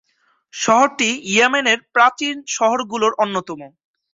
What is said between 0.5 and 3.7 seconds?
শহরটি ইয়েমেনের প্রাচীন শহরগুলোর অন্যতম।